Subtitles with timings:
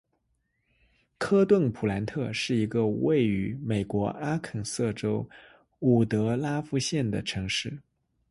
[1.19, 5.23] 科顿普兰特是一个位于美国阿肯色州
[5.81, 7.79] 伍德拉夫县的城市。